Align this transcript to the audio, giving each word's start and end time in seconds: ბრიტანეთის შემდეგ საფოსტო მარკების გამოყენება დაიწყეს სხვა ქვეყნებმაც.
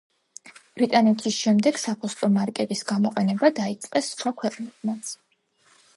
ბრიტანეთის 0.79 1.35
შემდეგ 1.41 1.77
საფოსტო 1.83 2.31
მარკების 2.37 2.83
გამოყენება 2.93 3.53
დაიწყეს 3.61 4.11
სხვა 4.17 4.37
ქვეყნებმაც. 4.41 5.17